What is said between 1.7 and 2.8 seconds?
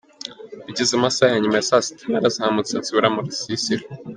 sita narazamutse